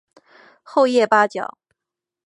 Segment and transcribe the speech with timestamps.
[0.63, 1.59] 厚叶八角